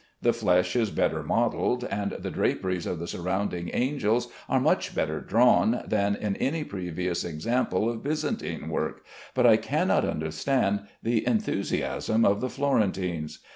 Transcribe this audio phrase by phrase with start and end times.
[0.19, 5.19] The flesh is better modelled, and the draperies of the surrounding angels are much better
[5.21, 12.25] drawn, than in any previous example of Byzantine work, but I cannot understand the enthusiasm
[12.25, 13.41] of the Florentines.